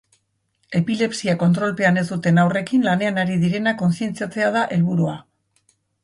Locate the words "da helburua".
4.57-5.13